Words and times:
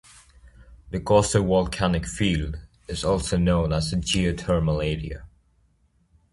The 0.89 0.99
Coso 0.99 1.43
Volcanic 1.45 2.07
Field 2.07 2.57
is 2.87 3.03
also 3.05 3.35
well 3.35 3.43
known 3.43 3.71
as 3.73 3.93
a 3.93 3.97
geothermal 3.97 4.77
area. 4.83 5.27